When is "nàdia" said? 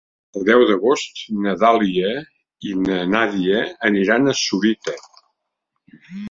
3.11-3.61